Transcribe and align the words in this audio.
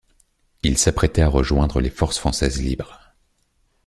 Il 0.63 0.79
s'appêtait 0.79 1.21
à 1.21 1.27
rejoindre 1.27 1.79
les 1.79 1.91
Forces 1.91 2.17
françaises 2.17 2.59
libres. 2.59 3.13